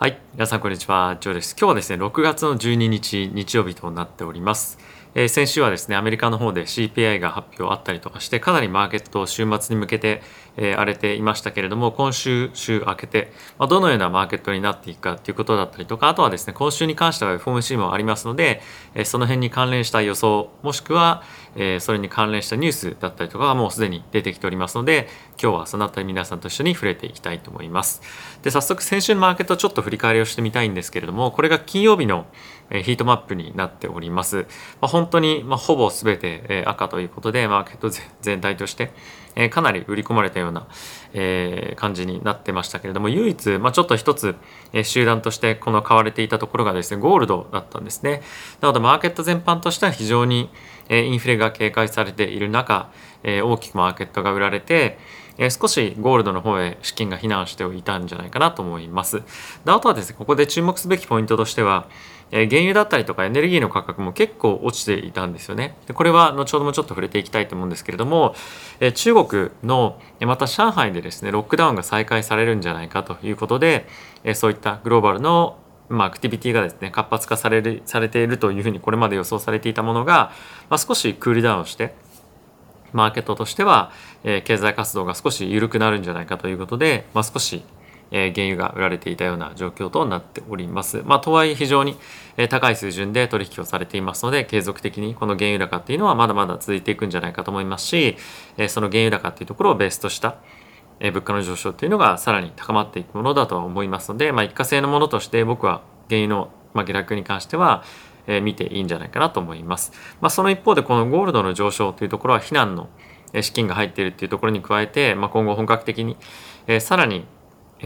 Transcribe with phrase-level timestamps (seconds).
[0.00, 0.18] はい。
[0.32, 1.18] 皆さん、こんにちは。
[1.20, 1.54] ジョーです。
[1.60, 4.78] 今日はですね、6月の12日、日曜日となっております。
[5.14, 10.22] えー、先週はですね、アメリカの方で CPI が発表あったりとかして、かなりマーケット週末に向けて、
[10.56, 18.60] えー、荒れていましたけれども、今週、週明けて、まあ、どのようなマーケットになっていくかということだったりとか、あとはですね、今週に関しては FOMC もありますので、
[18.94, 21.24] えー、その辺に関連した予想、もしくは、
[21.56, 25.08] えー、それに関連したニュースだったりとかがもうすでに出てきておりますので、
[25.42, 28.00] 今日はそのあたり皆さんと一緒に触れていきたいと思います。
[28.42, 32.26] で、早速先週のマーケットちょっと振り返りをしてみたいんですけれども、これが金曜日の
[32.70, 34.46] ヒートマップになっております。
[34.80, 37.90] まあ、本当に、まあ、ほぼ全て赤ということで、マーケット
[38.22, 38.92] 全体として、
[39.36, 40.66] えかなり売り込まれたような、
[41.12, 44.36] え感じになってましたけれども唯一、まあ、ちょっと一つ、
[44.72, 48.22] え集団としてこの買われていたところがですねゴールドだったんですね
[48.60, 50.50] なのでマーケット全般としては非常に、
[50.88, 52.90] えインフレが警戒されている中、
[53.22, 54.98] え大きくマーケットが売られて
[55.40, 59.22] え少しゴールドの方へ資金が避難しておいたんじゃないかなと思います。
[59.64, 61.88] であとはですね、ここで注目すべきポイントとしては、
[62.32, 65.76] え原油だったりとかエネルギーの価格も結構落ちていたんですよね。
[65.86, 68.34] でこれは後ほどもちょっと触れていきたいと思うんですけれども、
[68.80, 73.86] え中国のまた上海でですねロックダウンが再開されるんじゃないかということで、
[74.24, 80.30] えそういったグローバルのまあ、アクティビティがですね活発化されるされているというふうにこれまで予想されていたものが、
[80.68, 81.96] まあ、少しクールダウンして
[82.92, 83.92] マーケットとしては、
[84.24, 87.62] えー、経済活動が少し緩くなるんじゃないかということで、まあ、少し、
[88.10, 91.02] え、原油が売られていたような状況となっております。
[91.04, 91.96] まあ、とはいえ非常に、
[92.36, 98.16] え、高い水準で取引をされていますので、継続的にこの原油高っていうのはまだまだ続いていくんじゃないかと思いますし、
[98.56, 100.36] え、その原油高っていうところをベースとした、
[100.98, 107.84] え、物価の上昇っていうのがさらに高まっていくものだとは思いますので、まあ、一過性のものとして僕は原油の、ま、下落に関しては、
[108.26, 109.92] え見ていいんじゃないかなと思います。
[110.20, 112.88] まあ、その一方でこのゴールドの上昇というところは非難の
[113.40, 116.16] 資金が入っているっていうところに加えて、まあ、今後本格的に、
[116.66, 117.24] え、さらに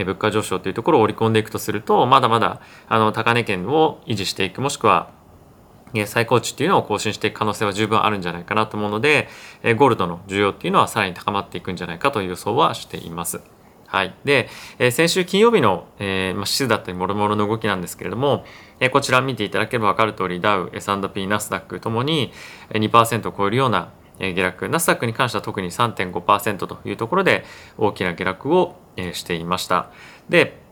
[0.03, 5.11] 物価上昇というところを織り込んでいくとするとまだまだあの高値圏を維持していくもしくは
[6.05, 9.29] 最高値っていうのを更新していく可能性は十分あるんじゃないかなと思うので
[9.77, 13.41] ゴールドの需要っていうのはさらに高まっていくんじゃないかという予想はしています。
[13.87, 14.13] はい。
[14.25, 18.43] で、え、先週金曜日の、えーま、指数だったり、もろもろの動きなんですけれども、
[18.79, 22.33] え、こちら見ていただければ分かる通り、ダウ、S&P、ナスダックともに
[22.71, 27.43] 2%を超えるような下落、ナスダックに関しては特に3.5%というところで
[27.77, 28.75] 大きな下落を
[29.13, 29.89] していました。
[30.29, 30.63] で、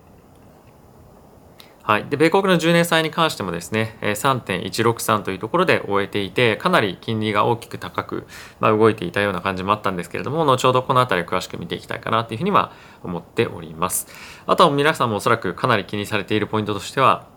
[1.86, 2.06] はい。
[2.06, 8.26] で、米国の10年債に関してもですね、3.163というところで終えていて、かなり金利が大きく高く、
[8.62, 12.72] まあ、動いていたような感じもあったんですけれども、後ほどこの辺り詳しく見ていきたいかなというふうには
[13.04, 14.08] 思っております。
[14.48, 17.28] あとは皆さんもおそらくかなり気にされているポイントとしては、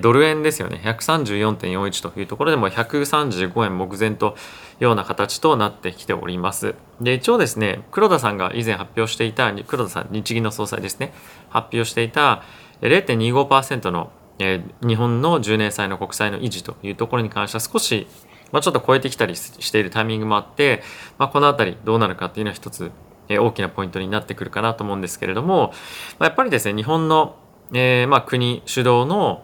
[0.00, 0.80] ドル円ですよね。
[0.82, 4.36] 134.41というところでも135円目前と
[4.80, 6.74] いうような形となってきております。
[7.00, 11.12] で、一応ですね、黒田さんが以前発表していた、黒田さん、日銀の総裁ですね、
[11.50, 12.42] 発表していた
[12.80, 18.06] 0.25%の、日本の10年債の国債の維持というところに関しては少し、
[18.52, 20.82] まあ、ちょっと超えてきたりしているタイミングもあって、
[21.18, 22.90] まあ、この辺りどうなるかっていうのは一つ、
[23.28, 25.72] 大きなポイントになってくるかなと思うんですけれども、
[26.18, 27.36] まあ、やっぱりですね、日本の、
[27.72, 29.42] えー、まあ国主導の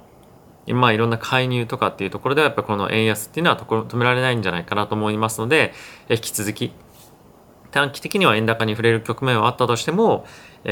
[0.67, 5.73] まあいろんな介入とかっていうところではやっぱこの円安っていうのは止められないんじゃないかなと思いますので
[6.09, 6.73] 引き続き
[7.71, 10.27] 短期的には円高に触れる局面はあったとしても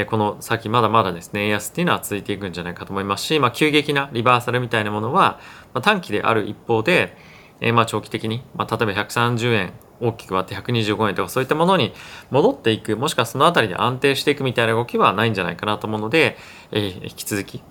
[0.07, 5.39] この先まだまだですね円安っていうのは続いていくんじゃないかと思いますし、まあ、急激なリバーサルみたいなものは
[5.81, 7.15] 短期である一方で
[7.73, 11.93] まあ長期的に、まあ、例えば130円大きく割って125円とかそういったものに
[12.29, 16.37] 戻っていくもしくはその辺りで安定していくみたいな動きはないんじゃないかなと思うので、
[16.71, 17.61] えー、引き続き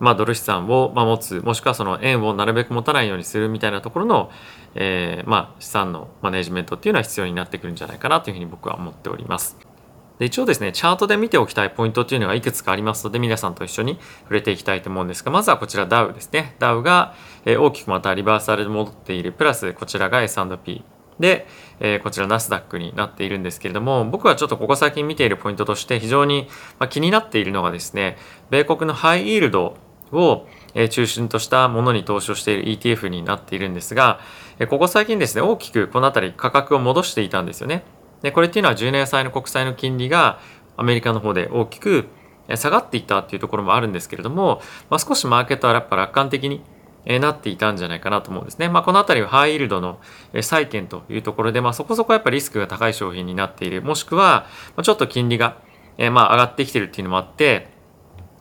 [0.00, 4.30] まあ、ドル資産を持つもしくはその円をなるべく持たないようにするみたいなところの、
[4.74, 9.56] えー、まあ、資産のマネジメントっていうのは必要になってくるんじゃないかなというふうに僕は思っております。
[10.18, 16.56] で一応ですね、チャートで見ておきたいポイントっていうのがいくつかありますので、皆さんと一緒に触れていきたいと思うんですが、まずはこちらダウですね。
[16.58, 17.14] ダウが
[17.46, 20.84] 大きくまたリバーサルで戻っている、プラスこちらが S&P。
[21.20, 21.46] で、
[21.80, 26.48] えー、こちらナスダックになっているんですけれども、僕はちょっとここ最近見ているポイントとして非常に
[26.78, 28.16] まあ気になっているのがですね、
[28.50, 29.76] 米国のハイイールド
[30.12, 30.46] を
[30.90, 34.20] 中心としたものに投資をしている ETF になっているんですが、
[34.68, 37.84] ここ最近ですね、大きくこの辺り価格を戻していたんですよね。
[38.22, 40.40] で、これっていうのは10年債の国債の金利が
[40.76, 42.08] アメリカの方で大きく
[42.56, 46.62] 下がっていったっていうところもあるんですけれども、まあ、少しマーケットはやっぱ楽観的に
[47.20, 48.68] なっていたんじゃないかなと思うんですね。
[48.68, 49.98] まあ、この辺りはハイイールドの
[50.40, 53.82] 債券というところで、まあ、そこそこやっぱリスクが高い商品になっている。
[53.82, 54.46] もしくは、
[54.82, 55.56] ちょっと金利が
[56.12, 57.77] まあ上がってきてるっていうのもあって、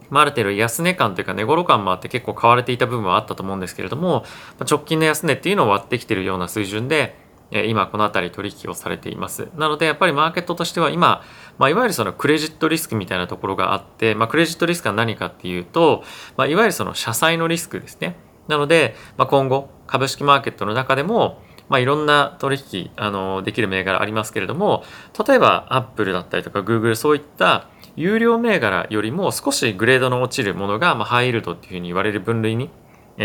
[0.09, 4.25] まあ、ある程度安値感というか値頃感もあって結構買われていた部分はあったと思うんですけれども、
[4.69, 7.15] 直近の安値っていうのを割ってきてるような水準で、
[7.51, 9.48] 今この辺り取引をされています。
[9.56, 11.24] なのでやっぱりマーケットとしては今、
[11.57, 16.04] まあ、いわゆるそのクレジットリスクみたいなところがあって、まあ、クレジットリスクは何かっていうと、
[16.36, 18.18] まあ、いわゆるその社債のリスクですね。
[18.50, 24.84] なので、まあ、今後株式マーケットの中でも、まあ、いろんな取引あのできる銘柄ありますけれども
[25.28, 32.69] 例えばアップルだったりとかグーグルそういった有料銘柄よりも少しグレードの落ちるものが、まあ、ハイイルドっていうふうに言われる分類に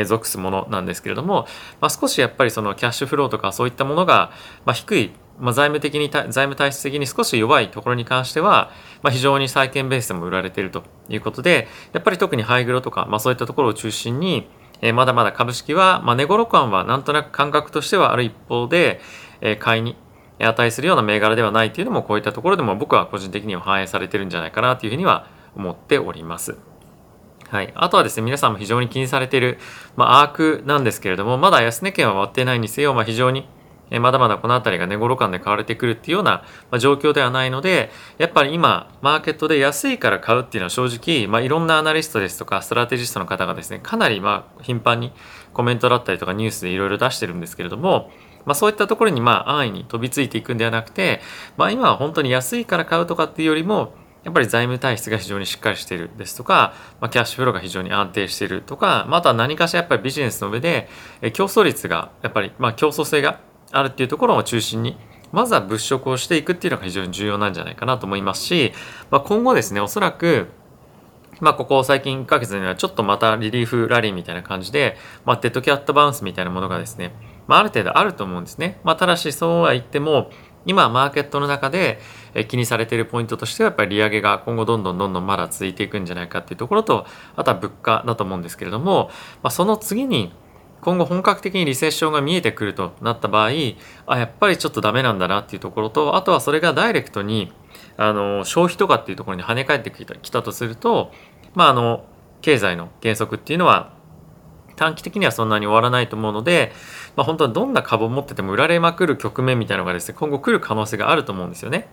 [0.06, 1.46] 属すものなんですけれども、
[1.80, 4.32] まあ、少しやっぱりそのキャッシュフローとかそういったものが、
[4.64, 8.70] まあ、低い、まあ、財務的に財務体質的に少し弱いところに関しては、
[9.02, 14.48] まあ、非常に債券ベースでも売られているということでやっぱり特にハイグロとか、まあ、そういったところを中心に
[14.82, 19.00] え、まだまだ株式は、まあ、値頃感はなんとなく感覚としてはある一方で、
[19.40, 19.96] え、買いに
[20.38, 26.56] 値するような銘柄ではないというのもこういったところでも僕は個人的には反映されてるんじゃないかなというふうには思っております。
[27.48, 29.58] はい、あとはですね皆さんも非常に気にされている、
[29.94, 33.46] まあ、アークなんですけれどもまだ安値圏は割ってないにせよ、まあ、非常に
[33.92, 45.12] えまだまだこの辺りが値頃感で買われてくるっていうような、ま状況ではないのでやっぱり今マーケットで安いから買うっていうのは正直、まあ、いろんなアナリストですとかストラテジストの方がですねかなりまあ頻繁に
[45.52, 48.10] コメントだったりとかニュースでいろいろ出してるんですけれども
[48.44, 51.20] まあ、そういったところにまあ安易に飛びついていくんではなくて、
[51.56, 53.94] まあ、今は本当に安いから買うとかっていうよりも
[54.24, 60.88] やっぱり財務体質が非常にしっかりしているですとか、まあ、キャッシュフローが非常に安定しているとか、まあ、とは何かしらやっぱりビジネスの上で
[61.32, 63.40] 競争率がやっぱりまあ競争性が
[63.72, 64.96] あるっていうところを中心に
[65.32, 68.72] まずは物色をしていくっていうのが非常に重要なんじゃないかなと思いますし、
[69.10, 70.48] まあ、今後ですねおそらく
[71.40, 77.12] まあ、ここ最近1ヶ月にはちょっとまたリリーフラリーみたいな感じで、まあ、デッドキャットバウンスみたいなものがですね、
[77.48, 78.78] まあ、ある程度あると思うんですね。
[78.84, 80.30] まあ、ただしそうは言っても
[80.66, 81.98] 今マーケットの中で
[82.46, 89.10] 気にされているポイントとしてはやっぱり利上げが今後どんどんどんどんまだ続いていくんじゃないかっていうところとあとは物価だと思うんですけれども、
[89.42, 90.32] まあ、その次に
[90.82, 93.50] 今後本格的にリセッションが見えてくるとなった場合
[94.06, 97.52] あやっぱりちょっとダメなんだなっていうところとあとはそれがダイレクトに
[97.96, 101.12] あの消費とかっていうところに跳ね返ってきたきたとすると、
[101.54, 102.04] まあ、あの
[102.40, 103.94] 経済の減速っていうのは
[104.74, 106.72] 短期的にはそんなに終わらないと思うので、
[107.14, 111.88] まあ、本当にどんな株を持ってても売られまくる局面みたいなのがですね今後来る可能性があると思うんですよね。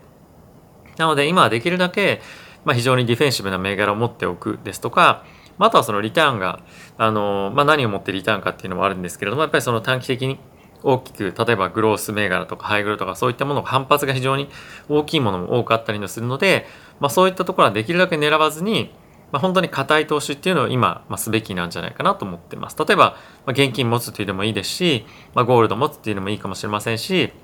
[0.96, 2.20] なので今はできるだけ、
[2.64, 5.24] まあ、非常にディフェンシブな銘柄を持っておくですとか
[5.60, 6.60] まあ、あとはそのリターンが、
[6.96, 10.38] あのまあ、何をもってリターンかっていうのもあるんですけれどもやっぱりその短期的に
[10.82, 14.48] 大きく例えばグロース銘柄とかハイグロとかそういったものが反発が非常に
[14.88, 16.64] 大きいものも多かったりするので、
[16.98, 18.94] まあ、そういったところはできるだけ狙わずに、
[19.32, 22.76] まあ、本当に硬い投資っていうのを今、まあ、すべきなんじゃないかなと思ってます。
[22.78, 25.04] 例えば、まあ、現金持つっていうのもいいですし、
[25.34, 27.34] まあ、ゴールド持つっていうのもいいかもしれませんし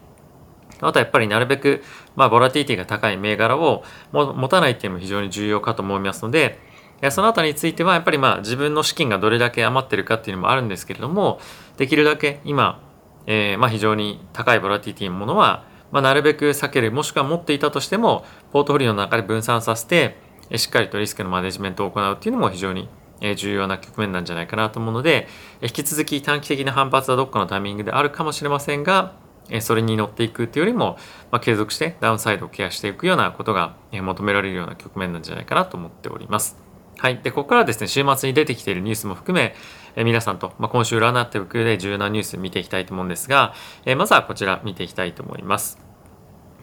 [0.80, 1.82] あとはやっぱりなるべく、
[2.16, 3.82] まあ、ボラティティが高い銘柄を
[4.12, 6.58] 持たないっていうのも非常に重要かと思いますので、
[7.10, 11.40] そのあたりについてはやっぱりまあ自分の資金がどれだけ余ってるかっていうのもあるんですけれども
[11.76, 12.82] できるだけ今、
[13.26, 20.16] えー、まあ非常に高いボラティティのものは、まあ、なるべく避けるもしくは持っていたとしてもポートフォリオの中で分散させて
[20.56, 22.88] しっかりとリスクのマネジメントを行うっていうのも非常に
[23.36, 25.26] 重要な局面なんじゃないかなと思うので
[25.62, 29.14] 引き続き短期的な反発はどっかのタイミングであるかもしれませんが
[29.60, 30.96] それに乗っていくっていうよりも、
[31.30, 36.65] まあ、継続してダウンサイドをケアしていくようなことが求められるような局面なんじゃないかなと思っております。
[36.98, 37.18] はい。
[37.22, 39.54] で、ここからですね、週末に出てきているニュースも含め、
[39.96, 43.54] え皆さんと、まあ、今週占っていく上で重要なニュース見ていきたいと思うんですが、
[43.84, 45.78] えまずはこちら見ていきたいと思います。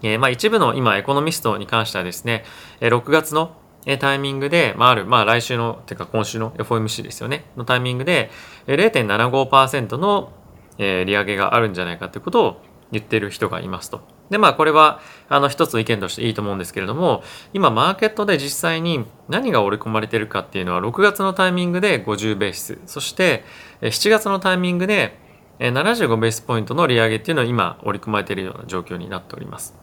[0.02, 2.46] えまあ、一部の今、エコノミストに関してはですね、
[2.82, 3.56] え6月の
[4.00, 8.32] タイミングで、まあ、ある、まあ、来週の、てか今週の FOMC ですよね、のタイミングで、
[8.68, 10.34] 0.75%の、
[10.80, 12.62] 利上げがあるんじゃないかということを
[12.92, 14.02] 言っている人がいますと。
[14.34, 15.00] でまあこれは
[15.30, 17.24] あの一つ意見としていいと思うんですけれども
[17.54, 22.80] 今マーケットで実際に何が織り込まれてるかっていうのは6月のタイミングで50ベース。
[22.86, 23.44] そして
[23.82, 25.18] 7月のタイミングで
[25.60, 29.78] 75ベースポイントの利上げっていうのを今織り込まれているような状況になっております。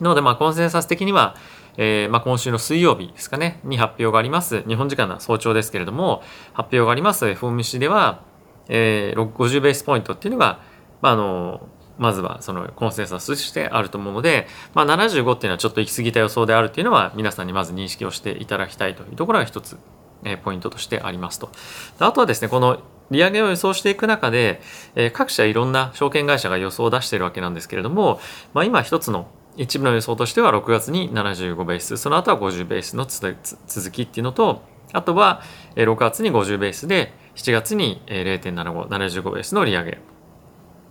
[0.00, 1.36] なのでまあコンセンサス的には
[1.76, 7.26] えー、まあ、今週の水曜日ですかね、に発表があります、日本時間の早朝ですけれども、発表があります。
[7.26, 8.22] FOMC では、
[8.68, 10.60] えー、50ベースポイントっていうのが、
[11.02, 19.78] まあ、あの、まずはそのコンセンサスとしてあると思うので、まあ、75っていうのはちょっと行き過ぎた予想であるっていうのは皆さんにまず認識をしていただきたいというところが一つ、
[20.24, 21.50] えポイントとしてありますと。
[21.98, 24.60] あとはですねこの利上げを予想していく中で、
[24.94, 28.20] え各社いろんな証券会社が予想を出しているわけなんですけれども、
[28.54, 35.42] まあ、今一つの一部の予想としては6月に75ベースその後は50ベースの続きっていうのとあとは
[35.76, 39.98] 6月に50ベースで7月に0.7575ベースの利上げ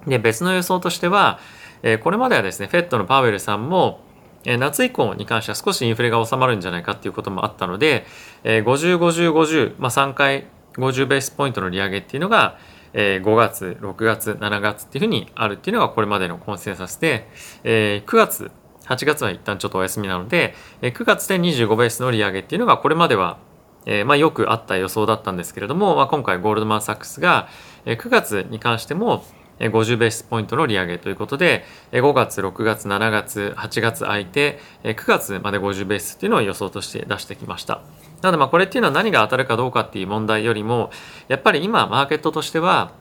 [0.08, 1.40] で別の予想としては、
[1.82, 4.02] えこれまではですね FED のパウエルさんも
[4.46, 8.06] え夏以降に関しては少しインフレが収まるんじゃないかっていうこともあったので、
[8.44, 12.58] え50、50、50、まあ、3回50ベースポイントの利上げっていうのが、
[12.94, 17.28] えー、5月6月7月っていうふうにあるっていうのがこれまでのコンセンサスで、
[17.64, 18.52] えー、9月
[18.86, 23.38] 8月は一旦ちょっとお休みなので、えー、9月で25ベースの利上げっていうのがこれまでは、
[23.86, 27.48] えー、まあ、よくあった予想だったんですけれども、まあ、今回ゴールドマン・サックスが、
[27.86, 29.26] えー、9月に関しても
[29.60, 37.82] 50ベースポイントの利上げということで5月6月7月8月空いて9月まで50ベースっていうのを予想として出してきました。
[38.22, 40.92] なのでまあこれっていうのは何が当たるかどうかっていう問題よりも
[41.28, 42.94] やっぱり今マーケットとしては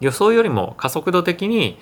[0.00, 1.78] 予想よりも加速度的に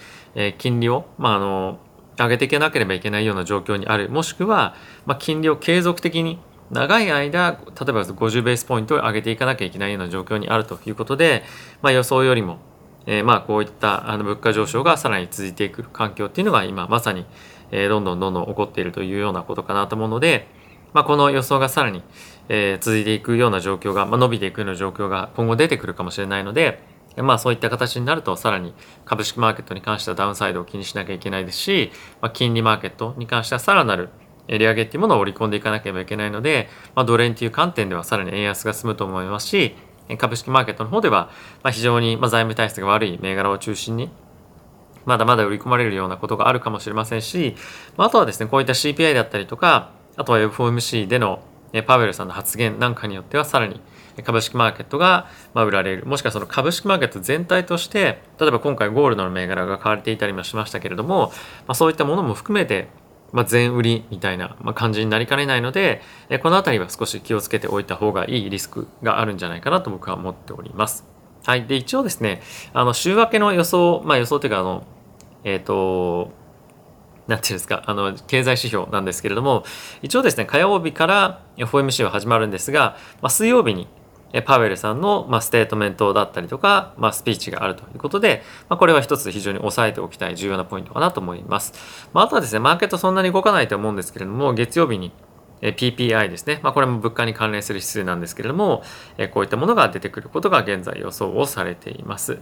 [0.58, 1.78] 金利を、まあ、あの
[2.18, 4.08] 上げていかなければいけないような状況にある。
[4.08, 4.74] もしくは、
[5.04, 6.38] まあ、金利を継続的に
[6.70, 11.44] 長い間例えば50ベースポイントを上げていかなきゃいけないような状況にあるということで、
[11.82, 12.58] まあ、予想よりも
[13.06, 17.24] えー、まあこういったあの物価上昇がさらに続いていく環境っていうのが今まさに、
[17.70, 20.46] え、どんどんどんどん起こっているというようなことかなと思うので、
[20.92, 22.02] まあ、この予想がさらに、
[22.48, 26.80] え、続いていくような状況が、まあ、伸びていくような状況が今後出てくるかもしれないので、
[27.22, 34.10] まあそういった形になるとさらに株式マーケットに関してはダウンサイドを気にしなきゃいけないですし、まあ、金利マーケットに関してはさらなる
[34.48, 39.74] 利上げっていうものを織り込んでいかなければいけないので、まあ、ドル円っていう観点ではさらに円安が進むと思いますし、
[40.18, 41.30] 株式マーケットの方では、
[41.62, 44.10] まあ、非常に財務体質が悪い銘柄を中心に
[45.04, 47.56] まだまだ売り込まれるようなことがあるかもしれませんし
[47.96, 51.42] ま、あとはですね、こういった CPI だったりとか、あとは FOMC での
[51.86, 53.80] パウエルさんの発言なんかによってはさらに
[54.24, 56.06] 株式マーケットが売られる。
[56.06, 61.32] もしくはその株式マーケット全体として例えば今回ゴールドの銘柄が買われていたりもしましたけれども、
[61.66, 62.88] まあ、そういったものも含めて
[63.32, 66.00] まあ、全売りみたいな感じになりかねないので、
[66.42, 71.04] この辺りは少し気をつけておいた方がいいリスクがあるんじゃないかなと僕は思っております。
[71.44, 71.66] はい。
[71.66, 72.42] で、一応ですね、
[72.72, 74.84] あの、週明けの予想、まあ予想というか、あの、
[75.44, 76.32] えっ、ー、と、
[77.28, 79.64] なんていうんですか、あの、経済指標なんですけれども、
[80.02, 83.88] 一応ですね、火曜日から FOMC は始まるんですが、まあ、水曜日に
[84.44, 91.72] パウエルさんの、ま、ステートメントだったりとか、ま、スピーチがあるということで、ま、これは一つ非常に押さえておきたい重要なポイントかなと思います。
[92.12, 95.12] まあ、あとはですね、マーケットそんなに動かないと思うんですけれども、月曜日に
[95.62, 98.82] PPI ですね、まあ、これも物価に関連する指数なんですけれども、
[99.32, 102.38] こういったものが出てくることが現在予想をされています。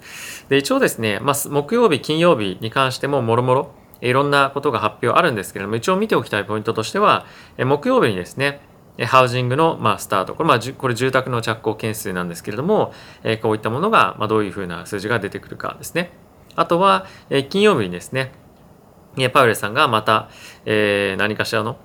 [0.48, 7.24] で一応ですね、まあ、木曜日、金曜日に関してももろもろいろんなことが発表あるんですけれども、一応見ておきたいポイントとしては、
[7.56, 8.60] 木曜日にですね、
[9.02, 10.34] ハウジングの、まあ、スタート。
[10.34, 12.92] これ、まあ、これ住宅の着工件数なんですけれども、
[13.24, 16.12] えこういったものが、まあ、どういうふうな数字が出てくるかですね。
[16.54, 18.32] あとは、え金曜日にですね、
[19.32, 20.28] パウエルさんがまた、
[20.64, 21.76] え、何かしらの、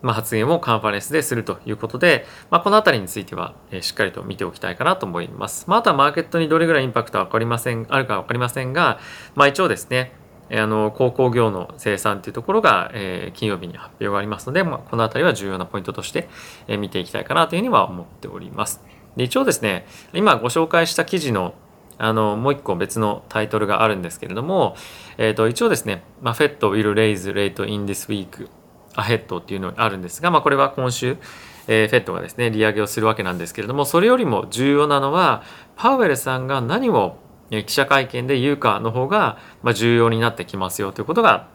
[0.00, 5.64] まあ、発言をカンファレンスでするということで、まあ、このあたりについては、え、しっかりと見ておきたいかなと思います。
[5.68, 8.98] まあ、あとはマーケットにどれぐらいインパクトは分かりません、あるか分かりませんが、
[9.34, 10.12] まあ、一応ですね、
[10.50, 16.28] あの鉱工業の生産というところが、え、金曜日に発表がありますので、まあ、この辺りは重要なポイントとして、
[16.68, 18.84] え、見ていきたいかなというふうには思っております。
[19.16, 21.54] で一応ですね今ご紹介した記事の
[21.96, 24.74] あのもう一個別のタイトルがあるんですけれども、
[25.16, 28.48] えー、と一応ですね、まあ、FED will raise rate in this week
[28.94, 31.16] ahead っていうのがあるんですが、まあ、これは今週、
[31.68, 35.44] えー、FED がですね利上げをするわけなんですけれどもそれよりも重要なのは
[35.76, 37.16] パウエルさんが何を
[37.62, 39.38] 記者会見で言うかの方が、
[39.74, 41.48] 重要になってきますよということが、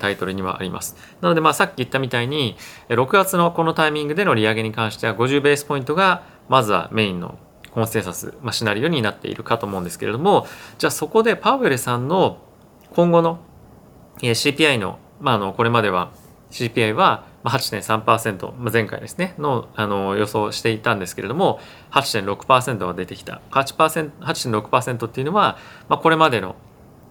[0.00, 0.96] タイトルにはあります。
[1.20, 2.56] なので、まあ、さっき言ったみたいに、
[2.88, 7.38] 6月のこのタイミングでの利上げに関しては50ベースポイントが、まずはメインの
[7.72, 10.46] コンセンサス、まあ、シナリオになっているかと思うんですけれども、
[10.78, 12.38] じゃあそこでパウエルさんの
[12.94, 13.38] 今後の
[14.20, 16.10] CPI の、まあ、あの、これまでは
[16.50, 21.60] CPI は8.3%、まあ、前回ですね、のあの予想していたんですけれども、
[21.90, 23.40] 8.6%が出てきた。
[23.50, 26.56] 8.6%っていうのは、まあ、これまでの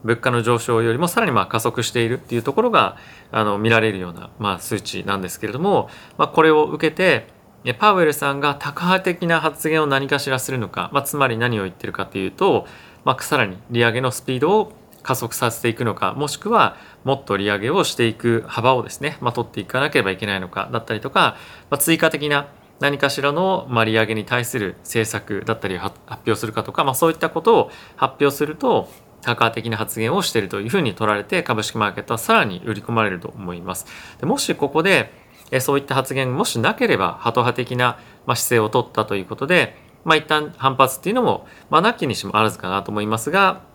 [0.04, 2.96] 物価の上昇よりもさらにまあ加速しているっていうところが
[3.32, 7.27] あの見られるようなまあ数値なんですけれども、まあ、これを受けて
[7.74, 12.68] パウエルさんがタカ派的な発言を何かしらするのか、まあ、つまり何を言ってるかというと、
[13.04, 14.74] まあ、さらに利上げのスピードを
[15.06, 21.38] 加速させていくのかもしくはもっと利上げをしていく幅をですね、まあ、取っていかなければいけないのかだったりとか、
[21.70, 22.48] まあ、追加的な
[22.80, 28.90] 何かしらの、ま、利上げに対する政策だったり発表するかとか、まあ、そういったことを発表すると
[29.22, 33.86] タカ的な発言をしているというふうに取られて株式マーケットはさらに売り込まれると思います。
[34.20, 35.12] でもしここで
[35.60, 43.75] そういった発言もしなければハト派的な姿勢を取ったということで、まあ、一旦反発っていうのも、まあ、なきにしもあらずかなと思いますが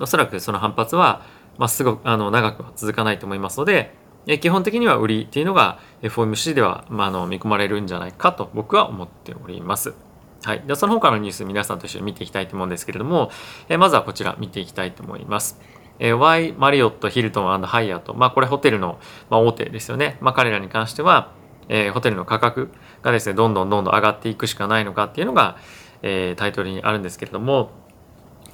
[0.00, 1.22] おそらくその反発は、
[1.58, 3.94] まあ、すごくあの長くは続かないと思いますので、
[4.26, 9.94] え基本的には売りっていうのが FOMC では、まあ、あの見込まれるんじゃないかと僕は思っております。
[10.42, 10.62] はい。
[10.66, 13.30] で、その他のニュース皆さんと一緒に見ていきたいと思うんですけれども、
[13.68, 15.58] えまずはこちら見ていきたいと思います。
[15.98, 18.98] え Y マリオット、ヒルトンハイアート、まあこれホテルの、
[19.30, 20.18] まあ、大手ですよね。
[20.20, 21.32] まあ彼らに関しては、
[21.68, 22.70] えー、ホテルの価格
[23.02, 25.56] がですね、どんどんどんどん上がっていくしかないのかっていうのが、
[26.02, 27.70] えー、タイトルにあるんですけれども、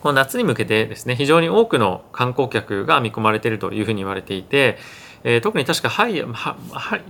[0.03, 4.79] この夏に向けてですね非常に多くの観光客が見込まれているというふうに言われていて、
[5.25, 6.57] えー、特に確かハイは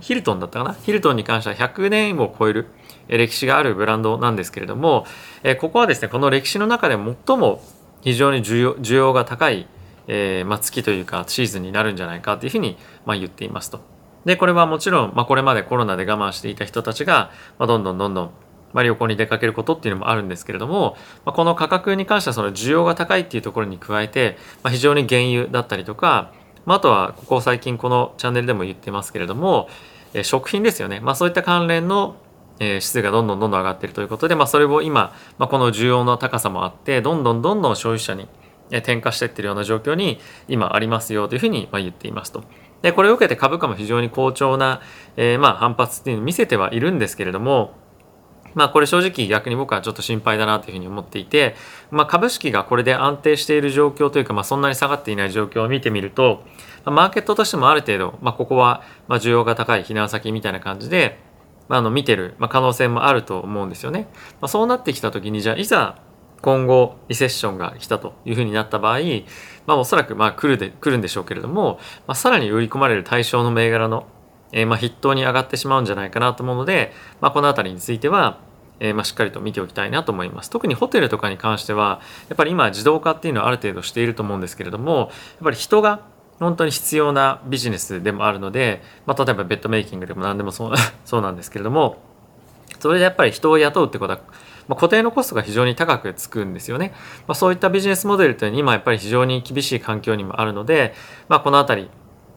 [0.01, 0.73] ヒルトンだったかな？
[0.73, 2.67] ヒルトンに関しては100年を超える
[3.07, 5.05] 歴史があるブランドなんですけれども、
[5.43, 6.95] えー、ここはですねこの歴史の中で
[7.25, 7.61] 最も
[8.01, 9.67] 非常に需要需要が高い、
[10.07, 13.79] えーまあ、月というかシーズンになるんじゃないかというふうに、ま、言っていますと。
[14.25, 18.31] でこれはもちろん、ま、これまでコロナで我慢していた人たちが、ま、どんどんどんどん
[18.73, 26.33] まあ、旅行に出かけることっていうのもあるんですけれども、まあ、この価格に関してはその需要が高いっていうところに加えて、まあ、非常に原油だったりとか、
[26.65, 29.69] まあ、とはここ最近このチャンネルでも言ってますけれども、
[30.13, 32.15] え食品ですよね、まあ、そういった関連の
[32.59, 38.27] え指数がどんどんどんどん上がっているということで、まあ、それを今、まあ、この需要の高さもあってどんどんどんどん消費者に
[38.69, 42.43] 転嫁していってるような状況に今ありますよというふうに言っていますと。
[42.81, 44.81] でこれを受けて株価も非常に好調な、
[45.15, 47.73] えー、まあ反発っていうのを見せてはいるんですけれども
[48.53, 51.55] まあこれ正直逆に僕はちょっと心配だなというふうに思っていて、
[51.89, 56.43] まあ、株式がこれで安定している状況というか、まあ、そんなに下がっていない状況を見てみると、
[56.85, 61.19] マーケットとしてもある程度、まあ、ここはまあ需要が高い避難先みたいな感じで、
[61.67, 64.07] まあ、あの見てる、ま、可能性もあると思うんですよね。
[64.41, 65.97] まあ、そうなってきた時にじゃあいざ
[66.41, 68.99] 今後リセッションが来たというふうになった場合、
[69.67, 74.07] まあ、おそらくまあ来るで来るんでしょうけれども、まあ、さらに売り込まれる対象の銘柄の、
[74.51, 78.39] えー、まあ筆頭に上がってしまうんじゃないかなと思うので、まあ、この辺りについては、
[78.79, 85.09] えー、まあしっかりと見ておきたいなと思います特にホテルとかに関してはやっぱり今自動化っていうのはある程度していると思うんですけれどもやっ
[85.43, 86.01] ぱり人が
[86.39, 90.73] 本当に必要なビジネスでもあるので、まあ、例えばベッドメイキングでも何でもそう
[91.05, 92.01] そうなんですけれども
[92.79, 94.19] それでやっぱり人を雇うってことは
[94.67, 96.93] まあ、固定のコストが非常に高くつくんですよね。
[97.27, 100.93] まあ、そういったビジネスモデルというのは今やっぱり非常に厳しい環境にもあるので、
[101.27, 101.89] まあ、この辺り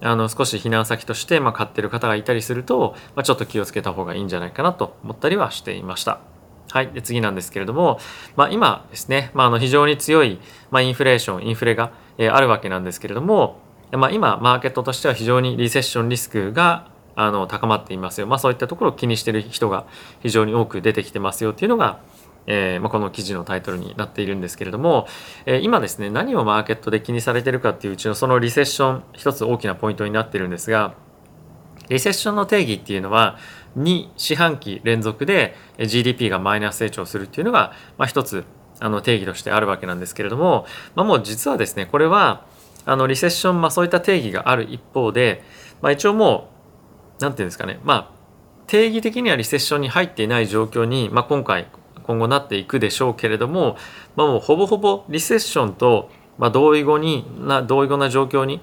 [0.05, 6.21] あの少し避難先としてま買ってる方がいたりすると、ま、ちょっと気をつけた方がいいんじゃないかなと思ったりはしていました。
[6.71, 7.99] はい、で次なんですけれども、
[8.37, 13.61] まあ、今ですね、まあ、あの非常に強い、まあ、インフレーションインフレが、え、あるわけなんですけれども、
[13.93, 19.87] まあ、今マーケットとしては非常にリセッションリスクがあの高まっていますよ、ま、そういったところを気にしてる人が
[20.21, 22.01] 非常に多く出てきてますよっていうのが
[22.47, 25.07] えーまあ、この記事のタイトルになっているんですけれども、
[25.47, 30.95] えー、今ですね何をマーケットで気にされてるかっていううちのそのリセッション一つ大きなポイントになってるんですが
[31.89, 33.39] リセッションの定義っていうのは
[33.79, 38.45] 2四半期連続で GDP がマイナス成長するっていうのが、まあ、一つ
[38.81, 42.47] あの定義としてあるわけなんですけれども、まあ、もう実はですねこれは
[42.87, 45.43] あのリセッション、まあ、そういった定義がある一方で、
[45.81, 46.51] まあ、一応も
[47.19, 48.15] う何て言うんですかねまあ
[48.67, 51.69] 定義的にはリセッションに入っていない状況に、まあ、今回
[52.07, 53.77] 今後なっていくでしょうけれども、
[54.17, 58.61] まあ、もうほぼほぼリセッションと、まあ、同意語にな同意語な状況に、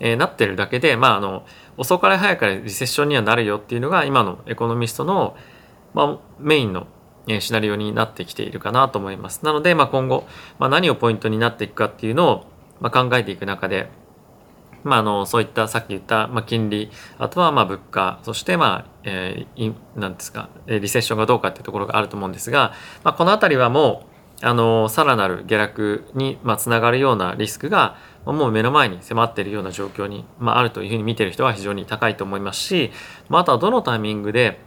[0.00, 1.44] えー、なってるだけで、まあ、あの
[1.76, 5.36] 遅かれ早かれリセッションにはなるよっていうのが今のエコノミストの、
[5.94, 6.86] まあ、メインの
[7.40, 9.44] シナリオになってきているかなと思います。
[9.44, 10.26] なので、まあ、今後、
[10.58, 12.46] まあ、何をポイントになっていくかっていうのを、
[12.80, 13.90] まあ、考えていく中で、
[14.84, 32.90] まあ、あのそういったさっき言った、まあ、金利あとはまあ物価そしてまあ、えー、なんですかリセッションがどうかっていうところがあると思うんですが、まあ、この辺りはもうあのさらなる下落にまあつながるようなリスクがもう目の前に迫っているような状況に、まあ、あるというふうに見てる人は非常に高いと思いますし、
[33.28, 34.60] まあ、あとはどのタイミングで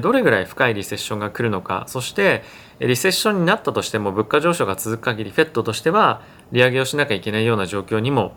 [0.00, 2.44] どれぐらい深いリセッションが来るのかそして
[2.78, 8.34] リセッションになったとしても物価上昇が続く限り FED としては利上げをしなきゃいけないような状況にも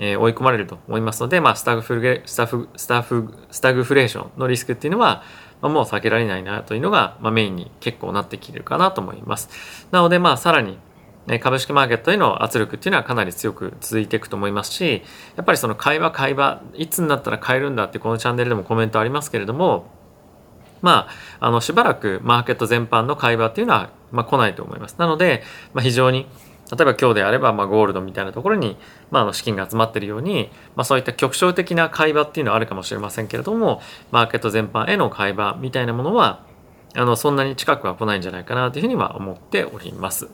[0.00, 5.22] え追い込まれると思いますので、まあ、スタグフレスタフスタフスタグフレーションのリスクっていうのは、
[5.60, 9.86] まあ、もう避けられないなというのが、まあ、メインに結構なってきてるかなと思います。
[9.90, 10.78] なので、まあ、さらに
[11.38, 15.02] 株式マーケットへの圧力っていうのはかなり強く続いていくと思いますし
[15.36, 19.86] やっぱりその買い場買い場いつになったら買えるんだってこのチャンネルでもコメントありますけれども
[20.80, 21.08] ま
[21.38, 26.26] ああのしばらくマーケット全般の買い場っていうのは、まあ、来ないと思いますなので、まあ、非常に
[26.70, 28.76] 例えば今日であれば、まあ、ゴールドみたいなところに、
[29.10, 33.80] まあ、の資金が集まっているように、まあ、そういった局所的な買い場っていうのはあるかもしれませんけれども
[34.10, 36.44] マーケット全般への買い場みたいなものは
[36.94, 40.28] あのそんなに近くは来ないんじゃないかなというふうには思っております。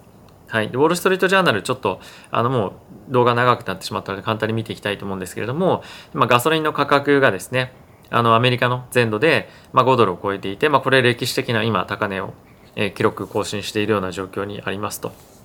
[0.48, 2.72] はい、ウォール・ストリート・ジャーナルちょっとあのもう
[3.08, 7.72] 動画長くなってしまったので簡単に見ていきたいと思うんですけれども、まあ、ガソリンの価格がですね
[8.10, 12.34] あのアメリカの全土で、まあ、5ドルを超えていて、まあ、これ歴史的な今高値を、
[12.94, 15.35] 記録更新しているような状況にありますと。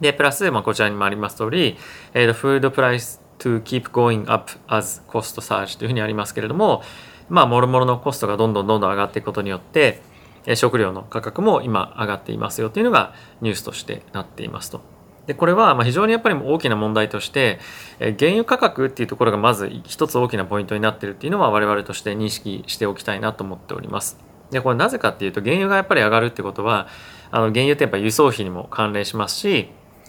[0.00, 1.76] で、プラス、まあ、こちらにもあります通り、
[2.14, 6.82] えー、food price to keep going up as cost surge というふうにありますけれども、
[7.28, 10.00] まあ、もろもろのコストがどんどんどんどん上がっていくことによって、
[10.46, 14.80] えー、食料の価格も今上がっていますよというのがニュースとしてなっていますと。
[15.26, 17.58] でこれはまあ非常にやっぱり大きな問題として、
[18.00, 24.18] え原油価格っていうところがまず一つ大きなポイントになっているっていうのは我々として認識しておきたいなと思っております。
[24.50, 26.88] でこれなぜかっていうと原油がやっぱり上がるってことは
[27.30, 29.68] あの原油ってやっぱ輸送費にも関連しますし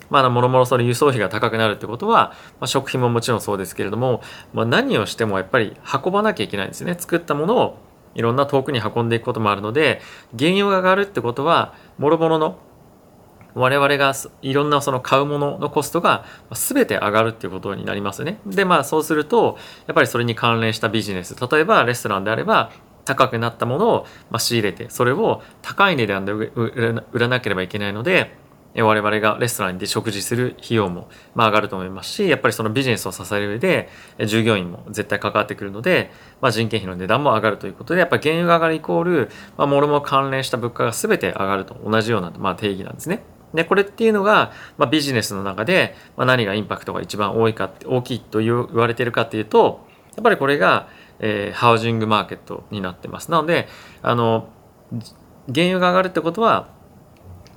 [0.10, 4.22] まあ、もろもろそれ輸送費が高くなるってことは、まあ、食品ももちろんそうですけれども、
[4.54, 7.78] まあ、何をしてもやっぱり運ばなきゃいけないんですね作ったものを
[8.16, 10.02] いろんな遠くに運んでいくこともあるので
[10.38, 12.58] 原油が上がるってことはもろもろの
[13.56, 18.40] 我々がいろんなその買うもののコストが全て上がるっていうことになりますね。
[18.46, 22.72] でまあそうするとやっぱりそれに関連したビジネス例えばレストランであれば
[23.06, 24.06] 高くなったものを
[24.38, 28.36] 仕入れてそれを高い値段で売らなければいけないので
[28.76, 33.90] 我々がレストランで食事する費用もまあ上がると思いますしやっぱりそのビジネスを支える上で
[34.26, 43.24] 従業員も絶対関わってくるので、まあ、人件費の値段も上がるということでやっぱり原油が上がるイコール、まあ、もろもろ関連した物価が全て上がると同じような、まあ、定義なんですね。
[43.54, 53.32] でこれっていうのが、まあ、ビジネスの中で、まあ、何がインパクトが一番多いか大きいと言われてるかっていうとやっぱりこれが、えー、ハウジングマーケットになってます。
[53.32, 53.68] なので
[54.04, 54.50] あの
[55.54, 56.79] 原油が上がるってことは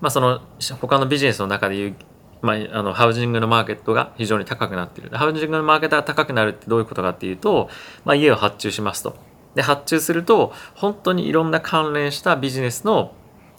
[0.02, 0.40] まあ、その
[0.80, 1.94] 他のビジネスの中でいう、
[2.42, 7.70] まあ、あのハウジングのマーケットが非常に高くなっているハウジングのマーケットが高くなるってどういうことかっていうと、
[8.04, 9.16] まあ、家を発注しますと
[9.54, 13.14] で発注すると本当にいろんな関連したビジネスの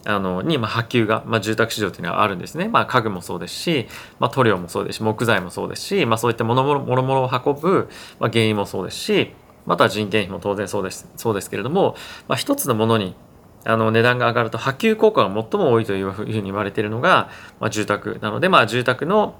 [0.06, 2.68] あのに、まあ、波及が、まあ、住宅市場というのはあるんですね。
[2.68, 3.86] まあ、家具もそうですし、
[4.18, 7.88] まあ、塗料もそうですし木材もそうですし、まあ、そういったものもろもろを運ぶ、
[8.20, 9.32] まあ、原因もそうですし
[9.64, 11.96] また人件費も当然そうですそうですけれども、
[12.28, 13.14] まあ、一つのものに
[13.64, 19.36] あの値段が上がると波及効果が最も多いというふうに言われているのが、まあ、住宅なので、まあ、住宅の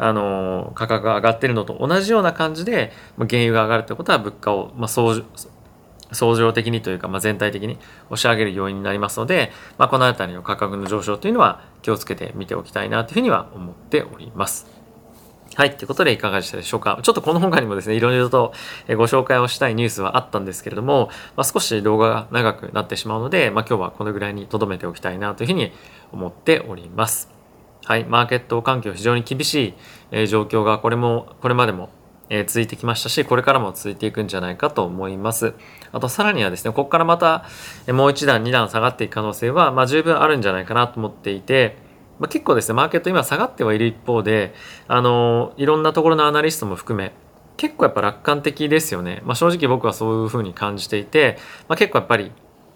[0.00, 5.24] あの価格が上がってるのと同じような感じで、まあ、原油が上がるということは物価を、まあ、相
[6.12, 14.77] 相乗的にというか、まあ、全体的に押し上げる要因になりますので、まあ、この辺りの価格の上昇というのは気をつけて見ておきたいなというふうには思っております。
[15.58, 15.76] はい。
[15.76, 17.00] ということでいかがでしたでしょうか？
[17.02, 18.52] ちょっとこの他にもですね、いろいろと
[18.90, 25.72] ご紹介をしたいニュースはあったんですけれども、まあ、少し動画が長くなってしまうので、まあ、今日はこのぐらいに留めておきたいなというふうに
[26.12, 27.32] 思っております。
[27.84, 28.04] はい。
[28.04, 29.74] マーケット環境非常に厳し
[30.12, 31.90] い状況がこれも、これまでも
[32.46, 35.54] 続いてきましたし、これからも続いていくんじゃないかと思います。
[35.90, 37.44] あとさらにはですね、ここからまた
[37.92, 41.87] もう一段、二段下がっていく可能性は、まあ、十分あるんじゃないかなと思っていて、
[42.18, 44.54] まあ、結構ですねマーケット今下がってはいる一方で
[44.86, 47.12] あのいろんなところのアナリストも含め
[47.56, 52.32] 結構やっぱ楽観的ですよね、まあ、正直僕はそういうふうに感じていて、まあ、結構やっぱり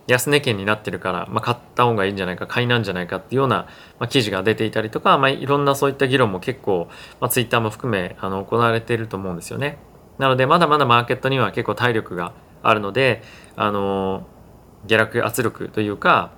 [0.09, 3.69] 安値圏になってるから、まあ、買った方がいいんじゃないか買いなんじゃないかっていうような、
[4.01, 6.89] まあ、記事が出ていたりとか、まあ、いろんなそういった議論も結構、
[7.21, 9.79] まあ、ツイッターも含めあの行われていると思うんですよね。
[10.19, 13.23] なのでまだまだマーケットには結構体力があるので
[13.57, 14.27] あの
[14.87, 16.33] 下落圧力というか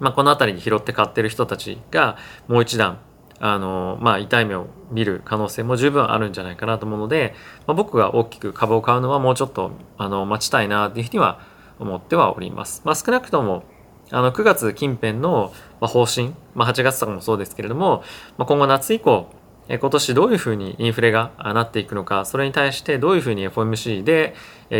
[0.00, 2.16] まあ、この辺りに拾って買ってる人たちが
[2.48, 2.98] もう一段
[3.40, 7.34] あの、まあ、痛い目を見る可能性も十分あるんじゃないかなと思うので、
[7.66, 11.40] まあ、僕が大きく株を買うのはもうちょっとあの待ちたいなというふうには
[11.78, 12.82] 思ってはおります。
[12.84, 13.64] まあ、少なくとも
[14.10, 18.04] あの9月近辺の方針、まあ、8月とかもそうですけれども、
[18.36, 19.28] まあ、今後夏以降
[19.68, 24.34] 今年どういうふうにインフレがなっていくのかそれに対してどういうふうに FOMC で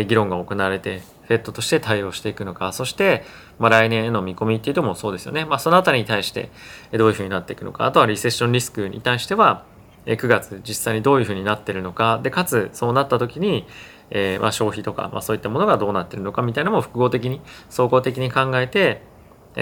[0.07, 3.23] 議論が行われて FED として対応していくのか、そして、
[3.59, 5.45] まあ、来年への見込みっていうのもそうですよね。
[5.45, 6.51] まあ、そのあたりに対して
[6.91, 9.63] どういうふうになっていくのか、あとはリセッションリスクに対しては、
[10.05, 13.65] 9月実際にどういうふうになってるのか、で、かつそうなった時に、
[14.11, 19.01] えー、まあ消費とか、まあ、そういったものがどうなってるのかみたいなのも複合的に、総合的に考えて、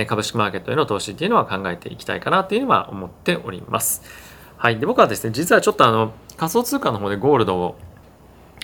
[0.08, 4.02] 株式マーケットへの投資っていうのは考えていきたいかなっていうのは思っております。
[4.58, 4.80] はい。
[4.80, 7.76] で、僕はですね、実はちょっとあの、仮想通貨の方でゴールドを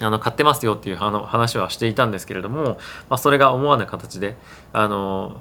[0.02, 2.78] あの買ってますよっていうあの話はしていたんですけれども、
[3.10, 4.38] まあ、それが思わぬ形で
[4.72, 5.38] あの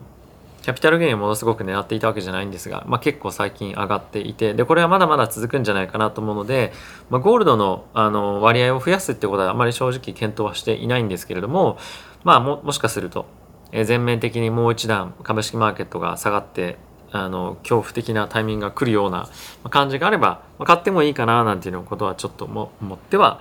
[0.62, 6.72] キャピタルゲインをものすごく狙っていたわけじゃないんですが、まあ、結構最近上がっていてでこれはまだまだ続くんじゃないかなと思うので、
[7.08, 11.78] まあ、ゴールドのあの割合を増やすってことはあまり正直検討はしていないんですけれども、
[12.24, 13.26] まあ、ももしかすると
[13.72, 16.76] 全面的にもう一段株式マーケットが下がって
[17.10, 19.28] あの恐怖的なタイミングが来るような
[19.70, 23.40] 感じがあれば、まあ、買ってもいいかななんていうことはちょっとも思っては